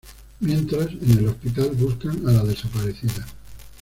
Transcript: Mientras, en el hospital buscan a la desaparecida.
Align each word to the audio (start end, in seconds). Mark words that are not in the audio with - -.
Mientras, 0.39 0.87
en 0.93 1.19
el 1.19 1.27
hospital 1.27 1.75
buscan 1.77 2.27
a 2.27 2.31
la 2.31 2.43
desaparecida. 2.43 3.23